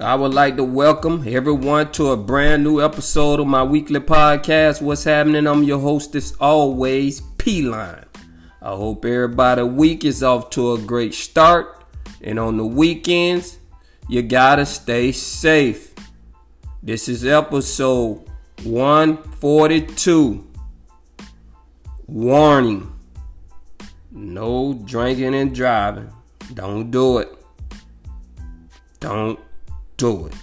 [0.00, 4.80] I would like to welcome everyone to a brand new episode of my weekly podcast.
[4.80, 5.46] What's happening?
[5.46, 8.06] I'm your host, as always, P Line.
[8.62, 11.84] I hope everybody week is off to a great start.
[12.22, 13.58] And on the weekends,
[14.08, 15.94] you gotta stay safe.
[16.82, 18.26] This is episode
[18.62, 20.48] 142.
[22.06, 22.90] Warning
[24.10, 26.10] no drinking and driving.
[26.54, 27.36] Don't do it.
[28.98, 29.38] Don't
[30.00, 30.34] do it.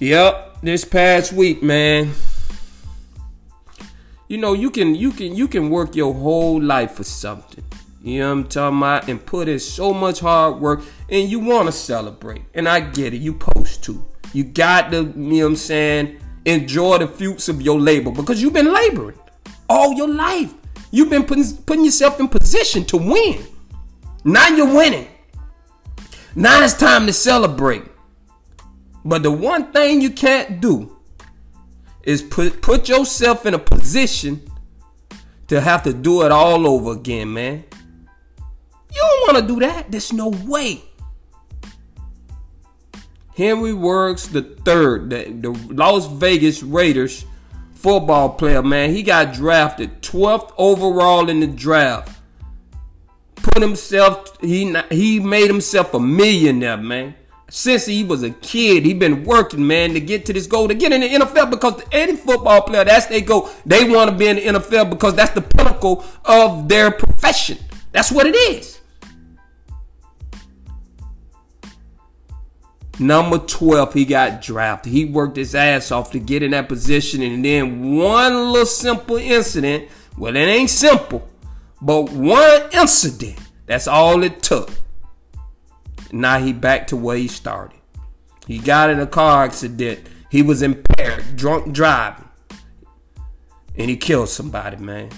[0.00, 2.12] Yep, this past week, man.
[4.28, 7.64] You know, you can you can you can work your whole life for something.
[8.02, 9.08] You know what I'm talking about?
[9.08, 10.80] And put in so much hard work
[11.10, 12.42] and you want to celebrate.
[12.54, 14.04] And I get it, you post to.
[14.32, 18.40] You got to, you know what I'm saying, enjoy the fruits of your labor because
[18.40, 19.18] you've been laboring
[19.68, 20.54] all your life.
[20.90, 23.44] You've been putting, putting yourself in position to win.
[24.24, 25.08] Now you're winning.
[26.38, 27.82] Now it's time to celebrate.
[29.02, 30.94] But the one thing you can't do
[32.02, 34.42] is put put yourself in a position
[35.48, 37.64] to have to do it all over again, man.
[38.92, 39.90] You don't want to do that.
[39.90, 40.82] There's no way.
[43.34, 47.24] Henry Ruggs the third, the, the Las Vegas Raiders
[47.74, 48.90] football player, man.
[48.90, 52.15] He got drafted 12th overall in the draft
[53.52, 57.14] put himself he he made himself a millionaire, man.
[57.48, 60.74] Since he was a kid, he been working, man, to get to this goal, to
[60.74, 64.26] get in the NFL because any football player, that's they go, they want to be
[64.26, 67.58] in the NFL because that's the pinnacle of their profession.
[67.92, 68.80] That's what it is.
[72.98, 74.92] Number 12, he got drafted.
[74.92, 77.22] He worked his ass off to get in that position.
[77.22, 81.28] And then one little simple incident, well, it ain't simple,
[81.80, 84.70] but one incident, that's all it took.
[86.12, 87.78] Now he back to where he started.
[88.46, 90.06] He got in a car accident.
[90.30, 92.24] He was impaired, drunk driving.
[93.76, 95.10] And he killed somebody, man.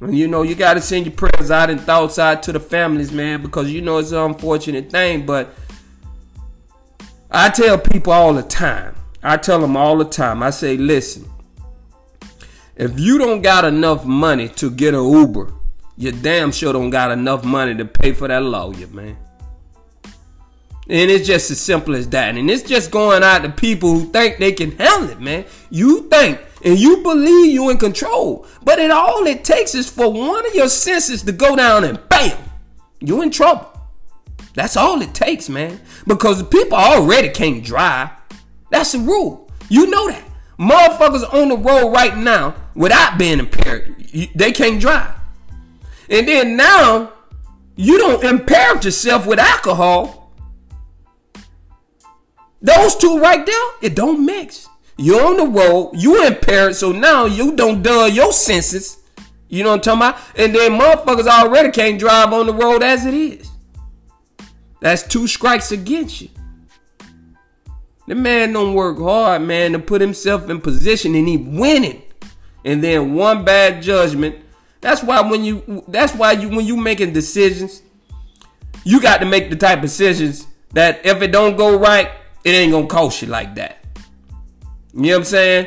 [0.00, 3.12] And you know, you gotta send your prayers out and thoughts out to the families,
[3.12, 5.54] man, because you know it's an unfortunate thing, but
[7.30, 8.94] I tell people all the time.
[9.22, 10.42] I tell them all the time.
[10.42, 11.30] I say, listen,
[12.76, 15.52] if you don't got enough money to get an Uber,
[15.96, 19.16] you damn sure don't got enough money to pay for that lawyer, man.
[20.88, 22.36] And it's just as simple as that.
[22.36, 25.44] And it's just going out to people who think they can handle it, man.
[25.70, 28.46] You think and you believe you in control.
[28.64, 32.00] But it all it takes is for one of your senses to go down and
[32.08, 32.38] bam,
[33.00, 33.68] you in trouble.
[34.54, 35.80] That's all it takes, man.
[36.06, 38.10] Because the people already can't drive.
[38.70, 39.50] That's the rule.
[39.68, 40.24] You know that.
[40.58, 43.96] Motherfuckers on the road right now without being impaired,
[44.34, 45.14] they can't drive.
[46.12, 47.10] And then now
[47.74, 50.30] you don't impair yourself with alcohol.
[52.60, 54.68] Those two right there, it don't mix.
[54.98, 58.98] You're on the road, you impaired, so now you don't dull your senses.
[59.48, 60.38] You know what I'm talking about?
[60.38, 63.50] And then motherfuckers already can't drive on the road as it is.
[64.80, 66.28] That's two strikes against you.
[68.06, 72.02] The man don't work hard, man, to put himself in position and he winning.
[72.64, 74.41] And then one bad judgment.
[74.82, 77.82] That's why when you that's why you when you making decisions,
[78.84, 82.10] you got to make the type of decisions that if it don't go right,
[82.44, 83.82] it ain't gonna cost you like that.
[84.92, 85.66] You know what I'm saying?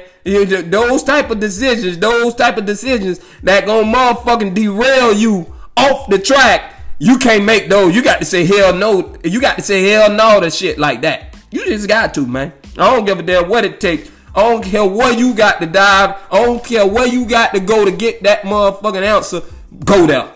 [0.69, 6.19] Those type of decisions, those type of decisions that gonna motherfucking derail you off the
[6.19, 7.95] track you can't make those.
[7.95, 9.17] You got to say hell no.
[9.23, 11.35] You got to say hell no to shit like that.
[11.51, 12.53] You just got to, man.
[12.77, 14.09] I don't give a damn what it takes.
[14.35, 16.17] I don't care where you got to dive.
[16.29, 19.41] I don't care where you got to go to get that motherfucking answer.
[19.85, 20.31] go there.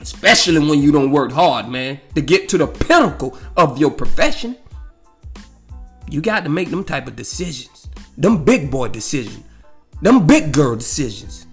[0.00, 4.56] Especially when you don't work hard, man, to get to the pinnacle of your profession.
[6.08, 7.88] You got to make them type of decisions.
[8.16, 9.44] Them big boy decisions.
[10.00, 11.46] Them big girl decisions.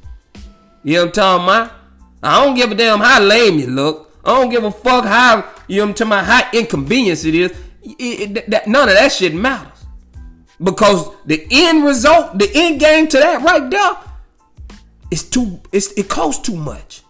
[0.84, 1.74] You know what I'm talking about?
[2.24, 4.18] I don't give a damn how lame you look.
[4.24, 7.36] I don't give a fuck how, you know what I'm talking about, how inconvenience it
[7.36, 7.52] is.
[7.84, 9.79] It, it, that, none of that shit matters.
[10.62, 13.92] Because the end result, the end game to that right there,
[15.12, 17.04] is too, it's, it costs too much.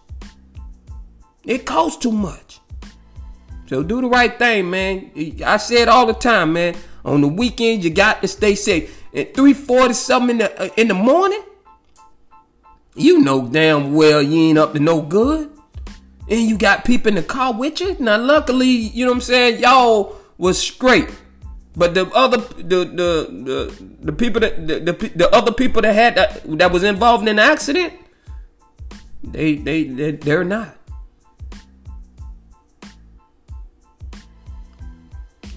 [1.44, 2.60] It costs too much.
[3.66, 5.10] So do the right thing, man.
[5.44, 6.74] I say it all the time, man.
[7.04, 9.00] On the weekend, you got to stay safe.
[9.14, 11.42] At 3:40 something in the uh, in the morning,
[12.94, 15.50] you know damn well you ain't up to no good.
[16.28, 17.96] And you got people in the car with you.
[17.98, 21.08] Now, luckily, you know what I'm saying, y'all was straight.
[21.76, 25.94] But the other the the the, the people that the, the, the other people that
[25.94, 27.94] had that, that was involved in the accident,
[29.22, 30.76] they they, they they're not.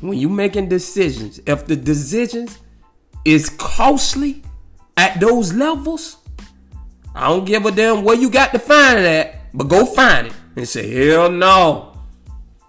[0.01, 2.60] When you making decisions, if the decisions
[3.25, 4.44] is costly
[4.98, 6.18] at those levels,
[7.15, 10.27] I don't give a damn where you got to find it at, but go find
[10.27, 11.93] it and say, hell no.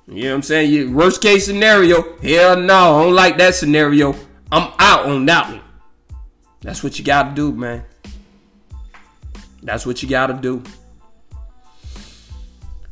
[0.07, 0.71] You know what I'm saying?
[0.71, 4.15] You, worst case scenario, hell no, I don't like that scenario.
[4.53, 5.61] I'm out on that one.
[6.61, 7.85] That's what you gotta do, man.
[9.63, 10.63] That's what you gotta do.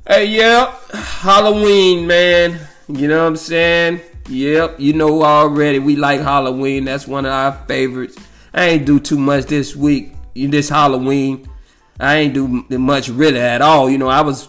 [0.07, 2.59] Hey, yeah, Halloween, man.
[2.89, 4.01] You know what I'm saying?
[4.29, 5.79] Yep, you know already.
[5.79, 6.85] We like Halloween.
[6.85, 8.17] That's one of our favorites.
[8.55, 10.13] I ain't do too much this week.
[10.35, 11.49] This Halloween,
[12.01, 13.91] I ain't do much really at all.
[13.91, 14.49] You know, I was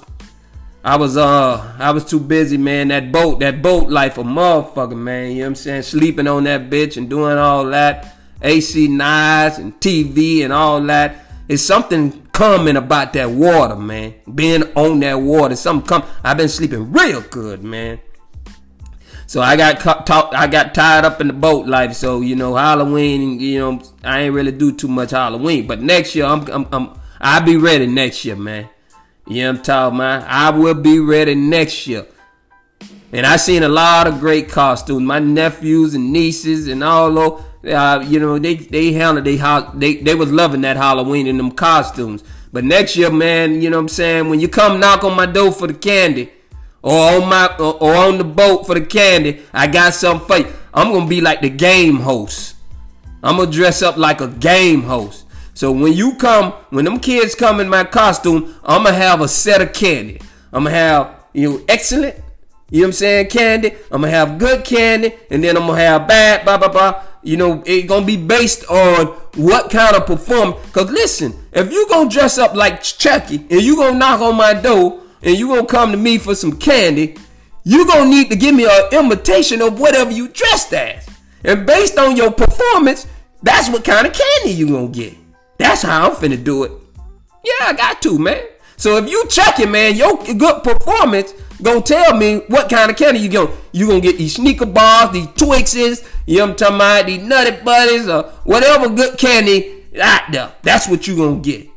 [0.86, 2.90] I was uh I was too busy, man.
[2.90, 5.32] That boat, that boat life a motherfucker, man.
[5.32, 5.84] You know what I'm saying?
[5.84, 8.16] Sleeping on that bitch and doing all that.
[8.42, 11.26] AC knives and TV and all that.
[11.48, 14.16] It's something coming about that water, man.
[14.36, 15.56] Being on that water.
[15.56, 18.00] Something come I've been sleeping real good, man.
[19.26, 21.94] So I got talk, I got tied up in the boat life.
[21.94, 25.66] So you know Halloween, you know I ain't really do too much Halloween.
[25.66, 28.68] But next year I'm I'm, I'm I'll be ready next year, man.
[29.28, 30.24] You know I'm talking about?
[30.28, 32.06] I will be ready next year.
[33.14, 35.02] And I seen a lot of great costumes.
[35.02, 37.42] My nephews and nieces and all those,
[37.72, 39.38] uh, you know, they they handled they
[39.76, 42.24] they they was loving that Halloween in them costumes.
[42.52, 44.30] But next year, man, you know what I'm saying?
[44.30, 46.32] When you come knock on my door for the candy,
[46.82, 50.38] or on my or, or on the boat for the candy, I got something for
[50.38, 50.54] you.
[50.74, 52.56] I'm gonna be like the game host.
[53.24, 55.23] I'm gonna dress up like a game host.
[55.54, 59.28] So when you come, when them kids come in my costume, I'm gonna have a
[59.28, 60.20] set of candy.
[60.52, 62.16] I'm gonna have you know excellent,
[62.70, 63.72] you know what I'm saying, candy.
[63.92, 67.04] I'm gonna have good candy, and then I'm gonna have bad, blah blah blah.
[67.22, 70.58] You know, it's gonna be based on what kind of performance.
[70.72, 74.54] Cause listen, if you gonna dress up like Chucky and you gonna knock on my
[74.54, 77.16] door and you gonna come to me for some candy,
[77.64, 81.08] you gonna need to give me an imitation of whatever you dressed as.
[81.46, 83.08] And based on your performance,
[83.42, 85.23] that's what kind of candy you gonna get.
[85.64, 86.74] That's how I'm finna do it.
[87.42, 88.44] Yeah, I got to, man.
[88.76, 91.32] So if you check it, man, your good performance
[91.62, 95.14] gonna tell me what kind of candy you going you gonna get these sneaker bars,
[95.14, 99.86] these Twixes, you know what I'm talking about, these nutty buddies, or whatever good candy
[100.02, 100.52] out there.
[100.64, 101.70] That's what you gonna get.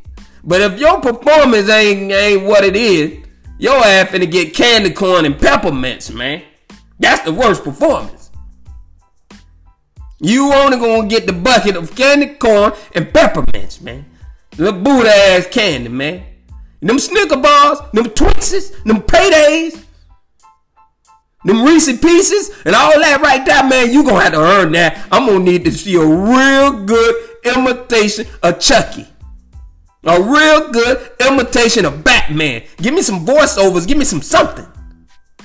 [0.42, 3.24] But if your performance ain't ain't what it is,
[3.56, 6.42] your ass finna get candy corn and peppermints, man.
[6.98, 8.15] That's the worst performance.
[10.20, 14.06] You only gonna get the bucket of candy corn and peppermints, man.
[14.56, 16.24] Little Buddha ass candy, man.
[16.80, 19.82] Them Snicker bars, them Twixes, them paydays,
[21.44, 23.92] them Reese pieces, and all that right there, man.
[23.92, 25.06] You gonna have to earn that.
[25.12, 29.06] I'm gonna need to see a real good imitation of Chucky.
[30.04, 32.62] A real good imitation of Batman.
[32.78, 33.86] Give me some voiceovers.
[33.86, 34.66] Give me some something.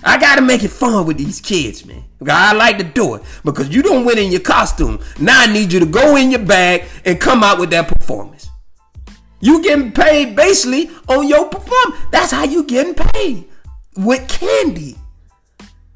[0.04, 2.04] I gotta make it fun with these kids, man.
[2.28, 5.00] I like to do it because you don't win in your costume.
[5.20, 8.50] Now I need you to go in your bag and come out with that performance.
[9.40, 12.02] You getting paid basically on your performance.
[12.12, 13.46] That's how you getting paid
[13.98, 14.98] with candy.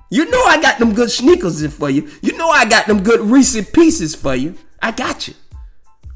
[0.10, 2.10] You know I got them good sneakers in for you.
[2.22, 4.56] You know I got them good Reese pieces for you.
[4.82, 5.34] I got you.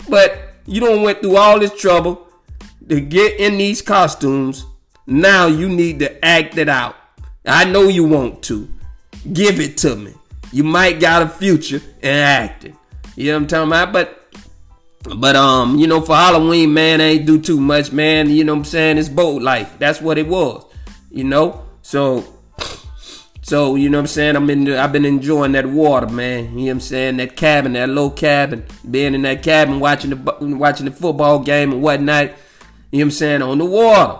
[0.07, 2.27] But you don't went through all this trouble
[2.87, 4.65] to get in these costumes.
[5.05, 6.95] Now you need to act it out.
[7.45, 8.67] I know you want to.
[9.33, 10.13] Give it to me.
[10.51, 12.77] You might got a future in acting.
[13.15, 13.93] You know what I'm talking about?
[13.93, 14.15] But
[15.17, 18.29] but um, you know, for Halloween, man, I ain't do too much, man.
[18.29, 18.97] You know what I'm saying?
[18.97, 19.77] It's boat life.
[19.79, 20.65] That's what it was.
[21.11, 21.65] You know?
[21.81, 22.39] So
[23.49, 24.35] so, you know what I'm saying?
[24.35, 26.43] I'm in I've been enjoying that water, man.
[26.43, 27.17] You know what I'm saying?
[27.17, 28.63] That cabin, that low cabin.
[28.91, 32.25] Being in that cabin watching the watching the football game and whatnot.
[32.25, 32.35] You know
[32.91, 33.41] what I'm saying?
[33.41, 34.19] On the water.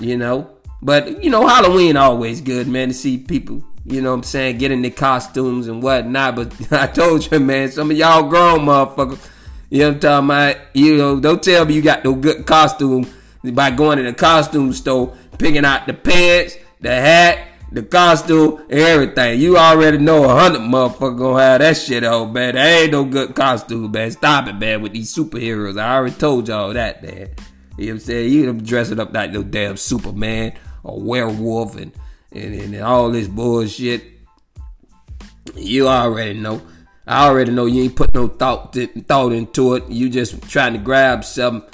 [0.00, 3.64] You know, but you know, Halloween always good, man, to see people.
[3.84, 4.58] You know what I'm saying?
[4.58, 6.36] Get in their costumes and whatnot.
[6.36, 9.30] But I told you, man, some of y'all grown motherfuckers.
[9.70, 10.56] You know what I'm talking about?
[10.74, 13.06] You know, don't tell me you got no good costume
[13.42, 19.40] by going to the costume store, picking out the pants, the hat, the costume, everything.
[19.40, 22.54] You already know a hundred motherfuckers gonna have that shit on, man.
[22.54, 24.10] There ain't no good costume, man.
[24.10, 25.80] Stop it, man, with these superheroes.
[25.80, 27.12] I already told y'all that, man.
[27.76, 28.32] You know what I'm saying?
[28.32, 30.54] You them dressing up like no damn Superman
[30.86, 31.92] or werewolf and,
[32.32, 34.04] and, and all this bullshit.
[35.54, 36.62] You already know.
[37.06, 38.76] I already know you ain't put no thought
[39.06, 39.88] thought into it.
[39.88, 41.68] You just trying to grab something,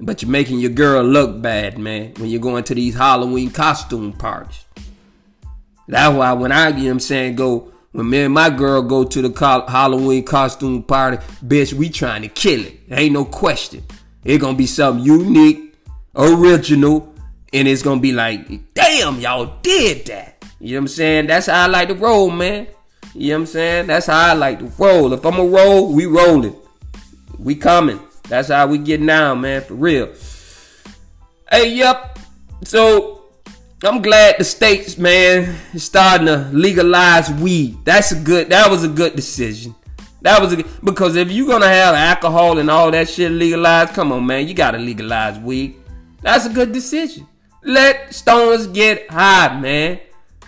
[0.00, 2.14] but you're making your girl look bad, man.
[2.16, 4.64] When you're going to these Halloween costume parties.
[5.86, 9.04] That's why when I, you know I'm saying, go, when me and my girl go
[9.04, 12.80] to the Halloween costume party, bitch, we trying to kill it.
[12.90, 13.82] Ain't no question.
[14.24, 15.74] It's gonna be something unique,
[16.14, 17.14] original,
[17.52, 20.44] and it's gonna be like, damn, y'all did that.
[20.60, 21.26] You know what I'm saying?
[21.28, 22.66] That's how I like to roll, man.
[23.14, 23.86] You know what I'm saying?
[23.86, 25.12] That's how I like to roll.
[25.12, 26.56] If I'm a roll, we rolling.
[27.38, 28.00] We coming.
[28.28, 30.12] That's how we get now, man, for real.
[31.50, 32.18] Hey, yep.
[32.64, 33.24] So
[33.82, 37.78] I'm glad the states, man, is starting to legalize weed.
[37.84, 38.50] That's a good.
[38.50, 39.74] That was a good decision.
[40.22, 44.10] That was a because if you're gonna have alcohol and all that shit legalized, come
[44.10, 45.76] on, man, you gotta legalize weed.
[46.20, 47.26] That's a good decision.
[47.62, 50.00] Let stoners get high, man.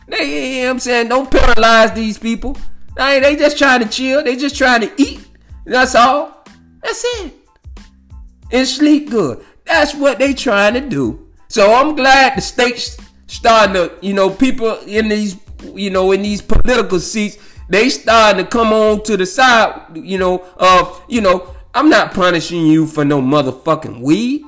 [0.06, 2.56] They, you know what I'm saying, don't paralyze these people.
[2.96, 4.22] They, they just trying to chill.
[4.24, 5.26] They just trying to eat.
[5.64, 6.44] That's all.
[6.82, 7.34] That's it.
[8.50, 9.44] And sleep good.
[9.64, 11.28] That's what they trying to do.
[11.48, 15.36] So I'm glad the states starting to, you know, people in these,
[15.74, 17.38] you know, in these political seats,
[17.68, 22.12] they starting to come on to the side, you know, of, you know, I'm not
[22.12, 24.44] punishing you for no motherfucking weed.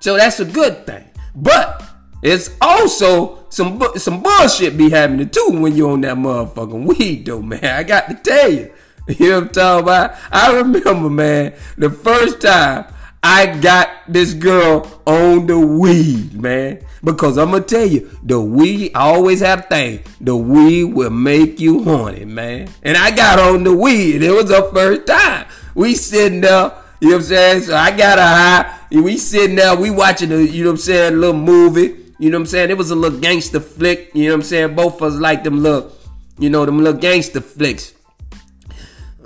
[0.00, 1.04] So that's a good thing.
[1.34, 1.84] But
[2.22, 7.42] it's also some some bullshit be happening too when you're on that motherfucking weed though,
[7.42, 7.64] man.
[7.64, 8.72] I got to tell you.
[9.08, 10.16] You know what I'm talking about?
[10.32, 16.84] I remember, man, the first time I got this girl on the weed, man.
[17.02, 20.00] Because I'm gonna tell you, the weed, I always have a thing.
[20.20, 22.68] The weed will make you horny, man.
[22.82, 24.22] And I got on the weed.
[24.22, 25.46] It was our first time.
[25.74, 27.62] We sitting there, you know what I'm saying?
[27.62, 28.78] So I got a high.
[28.90, 32.04] We sitting there, we watching the, you know what I'm saying, a little movie.
[32.18, 32.70] You know what I'm saying?
[32.70, 34.10] It was a little gangster flick.
[34.14, 34.74] You know what I'm saying?
[34.74, 35.92] Both of us like them little,
[36.38, 37.92] you know, them little gangster flicks.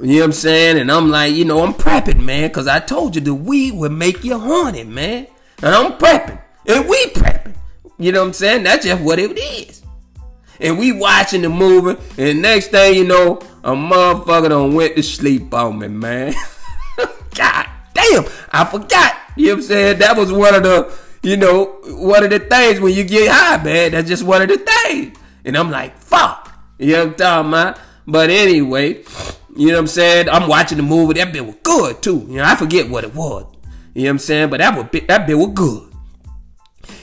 [0.02, 0.78] You know what I'm saying?
[0.78, 3.92] And I'm like, you know, I'm prepping, man, because I told you the weed would
[3.92, 5.26] make you horny, man.
[5.62, 6.40] And I'm prepping.
[6.66, 7.54] And we prepping.
[7.98, 8.62] You know what I'm saying?
[8.64, 9.82] That's just what it is.
[10.58, 15.02] And we watching the movie, and next thing you know, a motherfucker done went to
[15.02, 16.34] sleep on me, man.
[17.34, 19.16] God damn, I forgot.
[19.36, 19.98] You know what I'm saying?
[19.98, 23.62] That was one of the, you know, one of the things when you get high,
[23.62, 23.92] man.
[23.92, 25.16] That's just one of the things.
[25.44, 26.52] And I'm like, fuck.
[26.78, 27.78] You know what I'm talking about?
[28.06, 29.04] But anyway,
[29.56, 30.28] you know what I'm saying?
[30.28, 31.14] I'm watching the movie.
[31.14, 32.26] That bit was good too.
[32.28, 33.46] You know, I forget what it was.
[33.94, 34.50] You know what I'm saying?
[34.50, 35.92] But that was that bit was good.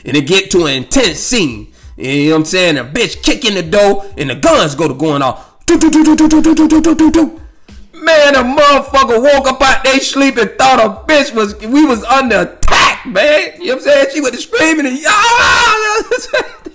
[0.05, 1.73] And it get to an intense scene.
[1.95, 2.77] You know what I'm saying?
[2.77, 5.45] A bitch kicking the door and the guns go to going off.
[8.03, 12.03] Man, a motherfucker woke up out they sleep and thought a bitch was we was
[12.03, 13.53] under attack, man.
[13.59, 14.07] You know what I'm saying?
[14.13, 15.13] She was screaming and y'all.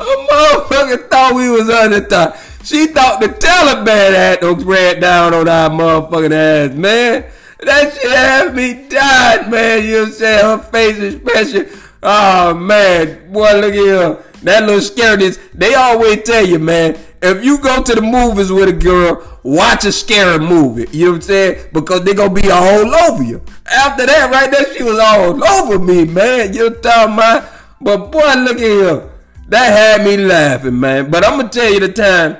[0.00, 2.36] A motherfucker thought we was under attack.
[2.64, 7.24] She thought the Taliban had to ran down on our motherfucking ass, man.
[7.60, 9.84] That shit had me died, man.
[9.84, 10.44] You know what I'm saying?
[10.44, 11.80] Her face expression.
[12.04, 13.32] Oh, man.
[13.32, 14.24] Boy, look at here.
[14.42, 15.40] That little scariness.
[15.54, 19.86] They always tell you, man, if you go to the movies with a girl, watch
[19.86, 20.86] a scary movie.
[20.92, 21.68] You know what I'm saying?
[21.72, 23.42] Because they to be all over you.
[23.66, 26.52] After that, right there, she was all over me, man.
[26.52, 27.50] You know talking about?
[27.80, 29.10] But boy, look at here.
[29.48, 31.10] That had me laughing, man.
[31.10, 32.36] But I'm to tell you the time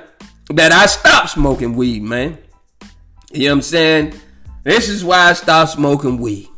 [0.51, 2.37] that I stopped smoking weed, man.
[3.33, 4.15] You know what I'm saying?
[4.63, 6.49] This is why I stopped smoking weed.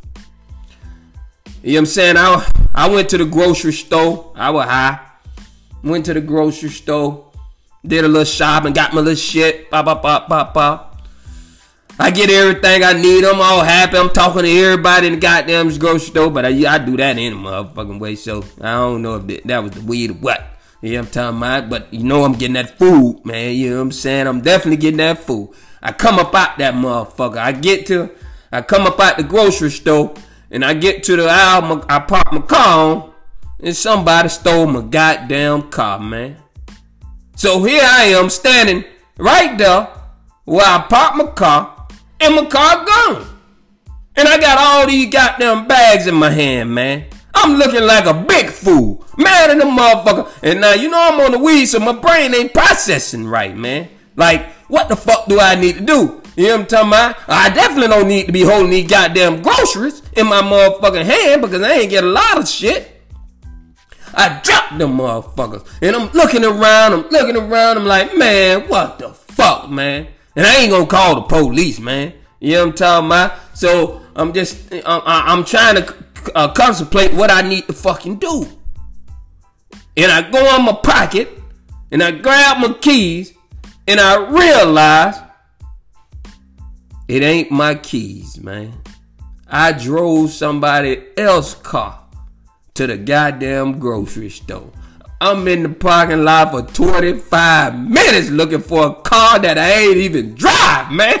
[1.67, 2.15] You know what I'm saying?
[2.15, 4.31] I, I went to the grocery store.
[4.35, 5.05] I was high.
[5.83, 7.29] Went to the grocery store.
[7.85, 8.71] Did a little shopping.
[8.71, 9.69] Got my little shit.
[9.69, 11.01] Pop, pop, pop, pop, pop.
[11.99, 13.25] I get everything I need.
[13.25, 13.97] I'm all happy.
[13.97, 16.31] I'm talking to everybody in the goddamn grocery store.
[16.31, 18.15] But I, I do that in a motherfucking way.
[18.15, 20.47] So I don't know if that was the weed or what.
[20.81, 23.53] You know what I'm talking about, but you know I'm getting that food, man.
[23.55, 24.25] You know what I'm saying?
[24.25, 25.53] I'm definitely getting that food.
[25.83, 27.39] I come up out that motherfucker.
[27.39, 28.09] I get to,
[28.53, 30.13] I come up out the grocery store,
[30.51, 31.85] and I get to the aisle.
[31.89, 33.13] I park my car on,
[33.59, 36.37] and somebody stole my goddamn car, man.
[37.35, 38.83] So here I am standing
[39.17, 39.89] right there
[40.45, 41.87] where I parked my car,
[42.19, 43.27] and my car gone.
[44.15, 47.05] And I got all these goddamn bags in my hand, man.
[47.35, 49.05] I'm looking like a big fool.
[49.17, 50.31] Mad at the motherfucker.
[50.41, 53.89] And now, you know I'm on the weed, so my brain ain't processing right, man.
[54.15, 56.21] Like, what the fuck do I need to do?
[56.37, 57.15] You know what I'm talking about?
[57.27, 61.63] I definitely don't need to be holding these goddamn groceries in my motherfucking hand because
[61.63, 63.01] I ain't get a lot of shit.
[64.13, 65.67] I dropped them motherfuckers.
[65.81, 70.09] And I'm looking around, I'm looking around, I'm like, man, what the fuck, man?
[70.35, 72.13] And I ain't gonna call the police, man.
[72.39, 73.57] You know what I'm talking about?
[73.57, 75.95] So I'm just, I'm, I'm trying to
[76.35, 78.45] uh, contemplate what I need to fucking do.
[79.95, 81.29] And I go on my pocket
[81.91, 83.33] and I grab my keys
[83.87, 85.26] and I realize
[87.07, 88.73] it ain't my keys, man.
[89.47, 92.03] I drove somebody else's car
[92.73, 94.71] to the goddamn grocery store.
[95.21, 99.97] I'm in the parking lot for 25 minutes looking for a car that I ain't
[99.97, 101.15] even drive, man.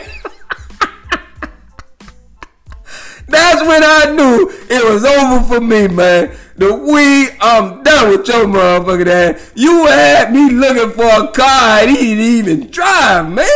[3.27, 6.35] That's when I knew it was over for me, man.
[6.57, 9.53] The weed, I'm done with your motherfucking ass.
[9.55, 13.47] You had me looking for a car I didn't even drive, man.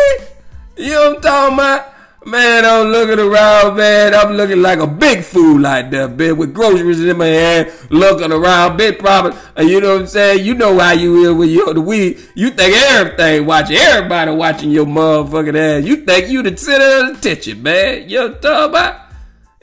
[0.78, 1.91] You know what I'm talking about?
[2.24, 4.14] Man, I'm looking around, man.
[4.14, 8.32] I'm looking like a big fool like that, man, with groceries in my hand, looking
[8.32, 9.36] around, big problem.
[9.56, 10.46] And you know what I'm saying?
[10.46, 12.20] You know how you is with your the weed.
[12.36, 15.84] You think everything watching, everybody watching your motherfucking ass.
[15.84, 18.08] You think you the center of attention, man.
[18.08, 19.02] You know what I'm talking about?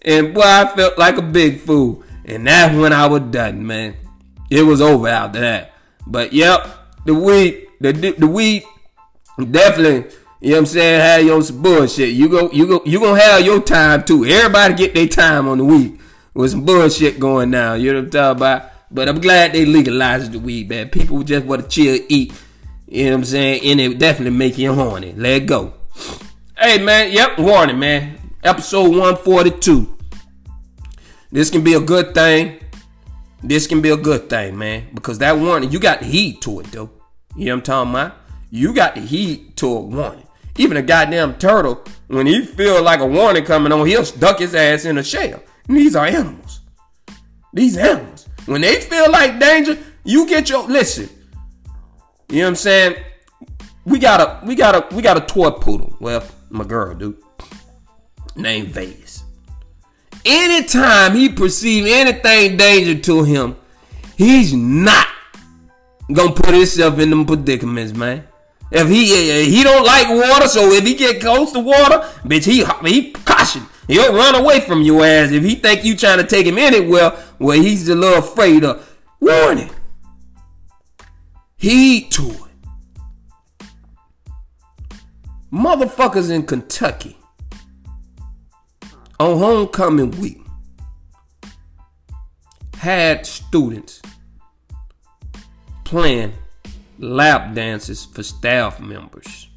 [0.03, 2.03] And boy, I felt like a big fool.
[2.25, 3.95] And that's when I was done, man.
[4.51, 5.75] It was over after that.
[6.09, 6.67] But yep,
[7.05, 8.65] the weed, the the weed
[9.39, 11.01] definitely you know what I'm saying?
[11.01, 12.11] Have your some bullshit.
[12.11, 14.25] You go, you go, you gonna have your time too.
[14.25, 15.99] Everybody get their time on the weed
[16.33, 17.81] with some bullshit going down.
[17.81, 18.71] You know what I'm talking about?
[18.91, 20.91] But I'm glad they legalized the weed, man.
[20.91, 22.33] People just want to chill, eat.
[22.87, 23.63] You know what I'm saying?
[23.65, 25.13] And it definitely make you horny.
[25.13, 25.75] Let go.
[26.57, 28.19] Hey man, yep, warning, man.
[28.45, 29.97] Episode 142.
[31.33, 32.61] This can be a good thing.
[33.43, 34.87] This can be a good thing, man.
[34.95, 36.91] Because that warning, you got the heat to it though.
[37.35, 38.17] You know what I'm talking about?
[38.51, 40.28] You got the heat to a warning.
[40.59, 44.55] Even a goddamn turtle, when he feel like a warning coming on, he'll duck his
[44.55, 45.41] ass in a shell.
[45.69, 46.61] And these are animals.
[47.53, 48.29] These animals.
[48.47, 51.09] When they feel like danger, you get your listen.
[52.29, 52.97] You know what I'm saying?
[53.85, 55.97] We got a we got a we got a toy poodle.
[56.01, 57.23] Well, my girl, dude.
[58.37, 59.25] Named Vegas.
[60.25, 63.57] Anytime he perceive anything danger to him,
[64.17, 65.07] he's not
[66.13, 68.28] gonna put himself in them predicaments, man.
[68.71, 72.45] If he eh, he don't like water, so if he get close to water, bitch,
[72.45, 73.63] he he caution.
[73.87, 77.11] He'll run away from your ass if he think you trying to take him anywhere
[77.39, 78.85] where he's a little afraid of.
[79.21, 79.71] Warning.
[81.57, 83.67] Heed to it.
[85.53, 87.17] Motherfuckers in Kentucky
[89.19, 90.41] on homecoming week
[92.77, 94.01] had students
[95.85, 96.33] playing
[96.99, 99.49] lap dances for staff members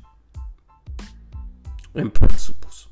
[1.96, 2.88] and principals.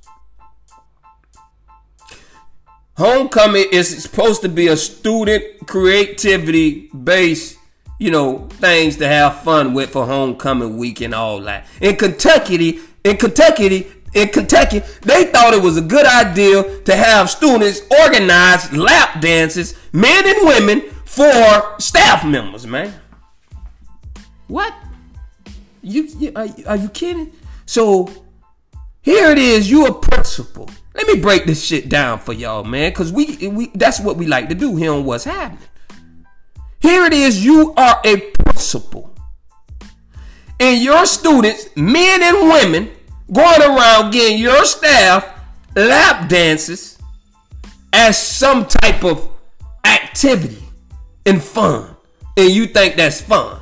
[2.97, 7.57] Homecoming is supposed to be a student creativity based,
[7.97, 11.65] you know, things to have fun with for homecoming week and all that.
[11.79, 17.29] In Kentucky, in Kentucky, in Kentucky, they thought it was a good idea to have
[17.29, 22.93] students organize lap dances, men and women, for staff members, man.
[24.49, 24.73] What?
[25.81, 27.31] You, you are, are you kidding?
[27.65, 28.12] So
[29.01, 29.69] here it is.
[29.69, 30.69] You a principal.
[30.95, 34.25] Let me break this shit down for y'all, man, because we we that's what we
[34.25, 35.63] like to do here on what's happening.
[36.79, 37.45] Here it is.
[37.45, 39.15] You are a principal,
[40.59, 42.91] and your students, men and women,
[43.31, 45.25] going around getting your staff
[45.75, 46.97] lap dances
[47.93, 49.29] as some type of
[49.85, 50.63] activity
[51.25, 51.95] and fun,
[52.35, 53.58] and you think that's fun.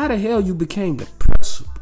[0.00, 1.74] How the hell you became the principal?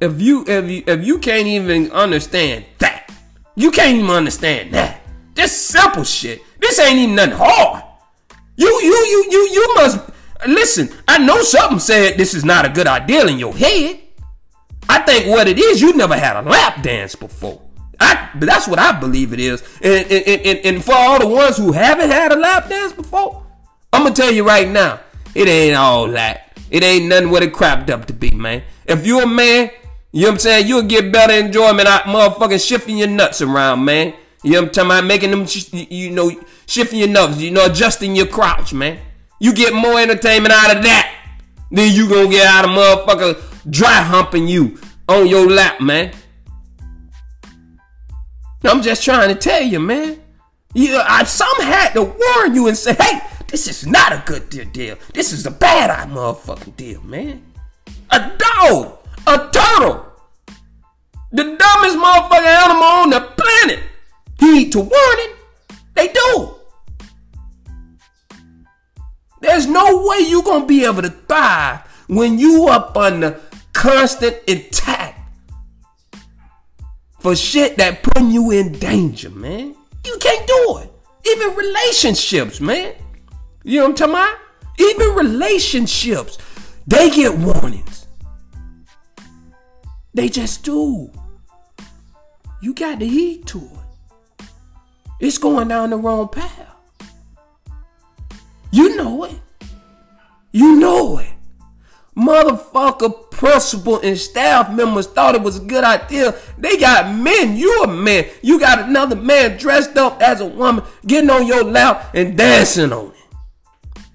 [0.00, 3.12] If you if you if you can't even understand that,
[3.56, 5.02] you can't even understand that.
[5.34, 6.40] This simple shit.
[6.58, 7.84] This ain't even nothing hard.
[8.56, 10.00] You you you you you must
[10.46, 10.88] listen.
[11.06, 14.00] I know something said this is not a good idea in your head.
[14.88, 17.60] I think what it is, you never had a lap dance before.
[18.00, 19.62] I, that's what I believe it is.
[19.82, 23.44] And, and, and, and for all the ones who haven't had a lap dance before,
[23.92, 25.00] I'm gonna tell you right now,
[25.34, 26.47] it ain't all that.
[26.70, 28.62] It ain't nothing what it crapped up to be, man.
[28.86, 29.70] If you a man,
[30.12, 33.84] you know what I'm saying, you'll get better enjoyment out motherfucking shifting your nuts around,
[33.84, 34.14] man.
[34.42, 35.04] You know what I'm talking about?
[35.04, 35.46] Making them,
[35.90, 36.30] you know,
[36.66, 38.98] shifting your nuts, you know, adjusting your crouch, man.
[39.40, 41.14] You get more entertainment out of that
[41.70, 44.78] than you gonna get out of motherfucker dry humping you
[45.08, 46.12] on your lap, man.
[48.64, 50.20] I'm just trying to tell you, man.
[50.74, 54.50] You, I some had to warn you and say, hey, this is not a good
[54.72, 54.96] deal.
[55.14, 57.42] This is a bad eye motherfucking deal, man.
[58.10, 60.06] A dog, a turtle,
[61.32, 63.80] the dumbest motherfucking animal on the planet.
[64.38, 65.36] Heed to warning.
[65.94, 66.54] They do.
[69.40, 73.40] There's no way you're gonna be able to thrive when you up under
[73.72, 75.20] constant attack
[77.20, 79.74] for shit that putting you in danger, man.
[80.04, 80.92] You can't do it.
[81.30, 82.94] Even relationships, man.
[83.68, 84.38] You know what I'm talking about?
[84.78, 86.38] Even relationships,
[86.86, 88.06] they get warnings.
[90.14, 91.12] They just do.
[92.62, 94.46] You got to heed to it.
[95.20, 96.74] It's going down the wrong path.
[98.70, 99.38] You know it.
[100.50, 101.30] You know it.
[102.16, 106.34] Motherfucker principal and staff members thought it was a good idea.
[106.56, 107.58] They got men.
[107.58, 108.30] You a man.
[108.40, 112.94] You got another man dressed up as a woman getting on your lap and dancing
[112.94, 113.17] on it.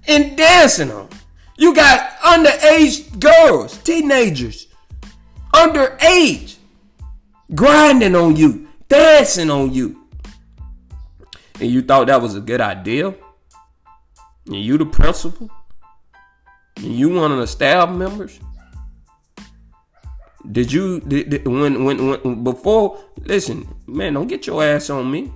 [0.07, 1.09] And dancing on.
[1.57, 4.67] You got underage girls, teenagers,
[5.53, 6.55] underage,
[7.53, 9.99] grinding on you, dancing on you.
[11.59, 13.13] And you thought that was a good idea?
[14.45, 15.49] And you the principal?
[16.77, 18.39] And you one of the staff members?
[20.51, 22.99] Did you did, did, when, when when before?
[23.21, 25.31] Listen, man, don't get your ass on me.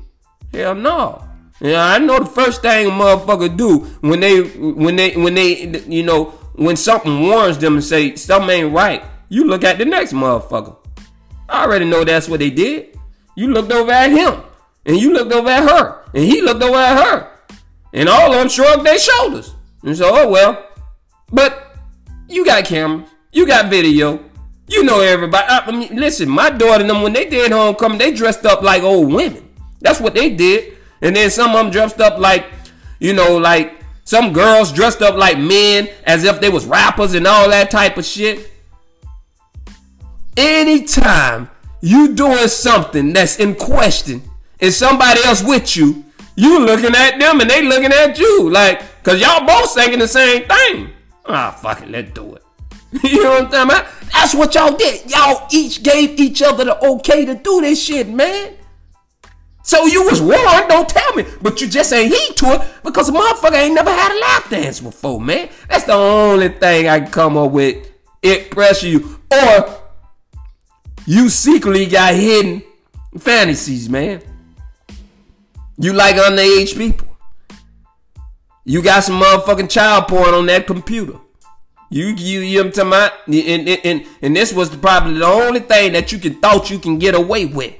[0.51, 1.26] Hell no.
[1.59, 5.67] Yeah, I know the first thing a motherfucker do when they when they when they
[5.87, 9.03] you know when something warns them and say something ain't right.
[9.29, 10.77] You look at the next motherfucker.
[11.49, 12.97] I already know that's what they did.
[13.35, 14.41] You looked over at him,
[14.85, 17.31] and you looked over at her, and he looked over at her,
[17.93, 20.65] and all of them shrugged their shoulders and so oh well.
[21.31, 21.75] But
[22.27, 24.23] you got cameras, you got video,
[24.67, 25.45] you know everybody.
[25.47, 28.83] I mean, listen, my daughter and them when they did homecoming, they dressed up like
[28.83, 29.49] old women.
[29.81, 30.76] That's what they did.
[31.01, 32.45] And then some of them dressed up like,
[32.99, 37.27] you know, like some girls dressed up like men as if they was rappers and
[37.27, 38.51] all that type of shit.
[40.35, 41.49] Anytime
[41.81, 44.21] you doing something that's in question
[44.59, 46.05] and somebody else with you,
[46.35, 50.07] you looking at them and they looking at you like, cause y'all both thinking the
[50.07, 50.89] same thing.
[51.25, 52.43] Ah, fuck it, let's do it.
[53.03, 53.87] you know what I'm talking about?
[54.13, 55.11] That's what y'all did.
[55.11, 58.53] Y'all each gave each other the okay to do this shit, man.
[59.67, 61.25] So you was warned, don't tell me.
[61.41, 64.49] But you just ain't heed to it because a motherfucker ain't never had a lap
[64.49, 65.49] dance before, man.
[65.67, 67.91] That's the only thing I can come up with.
[68.21, 69.19] It pressure you.
[69.29, 69.77] Or
[71.05, 72.63] you secretly got hidden
[73.19, 74.21] fantasies, man.
[75.77, 77.09] You like underage people.
[78.63, 81.19] You got some motherfucking child porn on that computer.
[81.89, 83.27] You you you know what I'm talking about?
[83.27, 86.79] And, and, and, and this was probably the only thing that you can thought you
[86.79, 87.73] can get away with.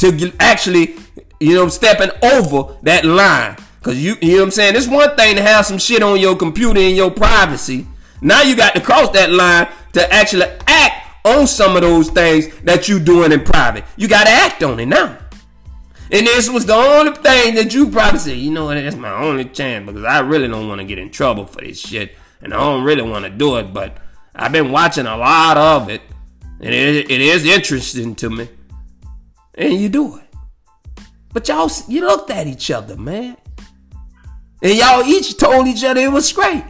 [0.00, 0.96] To actually,
[1.38, 3.56] you know, stepping over that line.
[3.82, 4.76] Cause you you know what I'm saying?
[4.76, 7.86] It's one thing to have some shit on your computer in your privacy.
[8.20, 12.48] Now you got to cross that line to actually act on some of those things
[12.60, 13.84] that you doing in private.
[13.96, 15.18] You got to act on it now.
[16.12, 19.12] And this was the only thing that you probably said, you know what, that's my
[19.12, 22.16] only chance because I really don't want to get in trouble for this shit.
[22.42, 23.98] And I don't really want to do it, but
[24.34, 26.02] I've been watching a lot of it.
[26.60, 28.48] And it, it is interesting to me.
[29.60, 30.24] And you do it.
[31.34, 33.36] But y'all, you looked at each other, man.
[34.62, 36.64] And y'all each told each other it was great.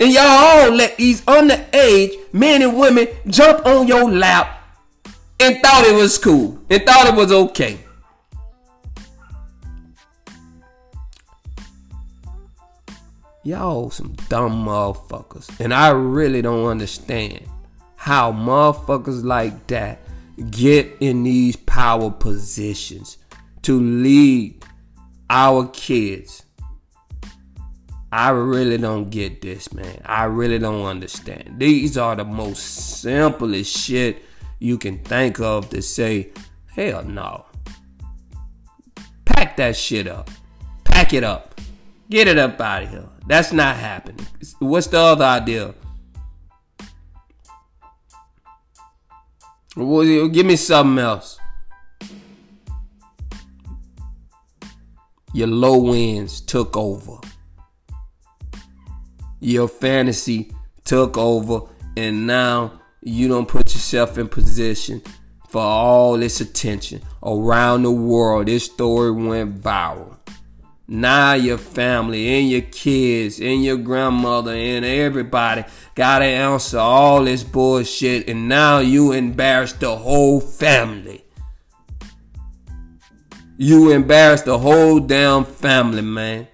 [0.00, 4.60] And y'all all let these underage men and women jump on your lap
[5.38, 7.78] and thought it was cool and thought it was okay.
[13.44, 15.48] Y'all some dumb motherfuckers.
[15.60, 17.40] And I really don't understand
[17.94, 20.03] how motherfuckers like that
[20.50, 23.18] get in these power positions
[23.62, 24.64] to lead
[25.30, 26.44] our kids.
[28.12, 30.00] I really don't get this, man.
[30.04, 31.56] I really don't understand.
[31.58, 34.22] These are the most simplest shit
[34.60, 36.32] you can think of to say,
[36.66, 37.44] hell no.
[39.24, 40.30] Pack that shit up.
[40.84, 41.60] Pack it up.
[42.08, 43.08] Get it up out of here.
[43.26, 44.26] That's not happening.
[44.60, 45.74] What's the other idea?
[49.76, 51.38] Give me something else.
[55.32, 57.18] Your low winds took over.
[59.40, 60.52] Your fantasy
[60.84, 61.62] took over,
[61.96, 65.02] and now you don't put yourself in position
[65.48, 68.46] for all this attention around the world.
[68.46, 70.16] This story went viral.
[70.86, 77.42] Now your family and your kids and your grandmother and everybody gotta answer all this
[77.42, 81.24] bullshit, and now you embarrass the whole family.
[83.56, 86.48] You embarrass the whole damn family, man.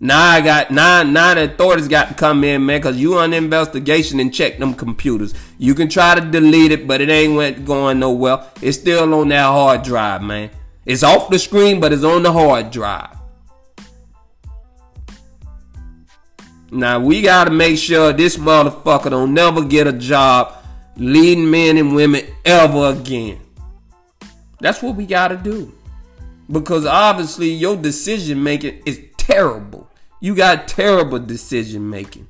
[0.00, 3.34] Now I got now now the authorities got to come in, man, cause you on
[3.34, 5.34] investigation and check them computers.
[5.58, 8.44] You can try to delete it, but it ain't went going nowhere.
[8.62, 10.50] It's still on that hard drive, man.
[10.86, 13.16] It's off the screen, but it's on the hard drive.
[16.70, 20.54] Now we gotta make sure this motherfucker don't never get a job
[20.96, 23.40] leading men and women ever again.
[24.60, 25.72] That's what we gotta do.
[26.50, 29.88] Because obviously your decision making is terrible.
[30.20, 32.28] You got terrible decision making.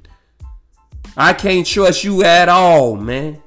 [1.17, 3.43] I can't trust you at all, man.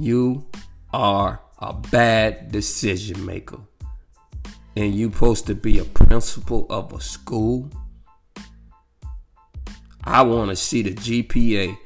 [0.00, 0.46] You
[0.94, 3.58] are a bad decision maker.
[4.74, 7.68] And you supposed to be a principal of a school.
[10.02, 11.76] I want to see the GPA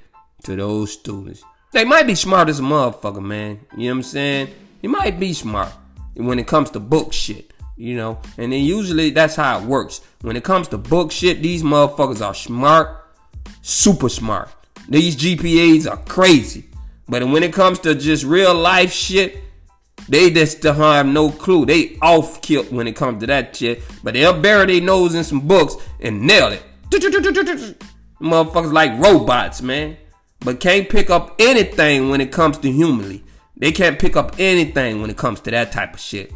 [0.44, 1.42] to those students.
[1.72, 3.59] They might be smart as a motherfucker, man.
[3.77, 4.48] You know what I'm saying?
[4.81, 5.72] You might be smart
[6.14, 8.20] when it comes to book shit, you know.
[8.38, 10.03] And then usually that's how it works.
[10.20, 13.07] When it comes to book shit, these motherfuckers are smart,
[13.62, 14.50] super smart.
[14.88, 16.68] These GPAs are crazy.
[17.09, 19.38] But when it comes to just real life shit,
[20.09, 21.67] they just have no clue.
[21.67, 23.83] They off kilt when it comes to that shit.
[24.03, 26.62] But they'll bury their nose in some books and nail it.
[28.21, 29.97] Motherfuckers like robots, man.
[30.40, 33.25] But can't pick up anything when it comes to humanly.
[33.57, 36.33] They can't pick up anything when it comes to that type of shit.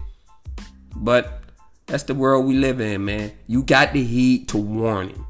[0.95, 1.43] But
[1.87, 3.33] that's the world we live in, man.
[3.47, 5.25] You got the heat to warning.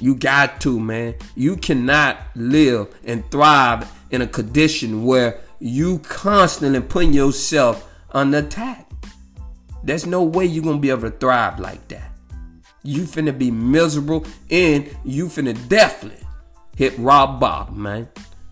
[0.00, 1.14] You got to, man.
[1.34, 8.90] You cannot live and thrive in a condition where you constantly putting yourself under attack.
[9.82, 12.12] There's no way you're gonna be able to thrive like that.
[12.82, 16.26] You finna be miserable and you finna definitely
[16.76, 18.08] hit rock bottom, man.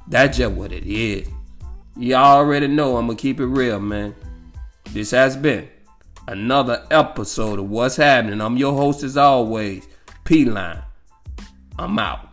[0.09, 1.29] That's just what it is.
[1.97, 4.15] Y'all already know I'm gonna keep it real, man.
[4.93, 5.69] This has been
[6.29, 8.41] another episode of What's Happening.
[8.41, 9.87] I'm your host as always,
[10.25, 10.83] P Line.
[11.79, 12.26] I'm out.